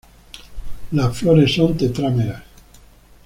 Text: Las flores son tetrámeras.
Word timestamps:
Las 0.93 1.15
flores 1.15 1.53
son 1.53 1.77
tetrámeras. 1.77 2.41